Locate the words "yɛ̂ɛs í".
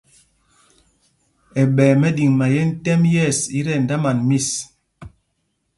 3.13-3.59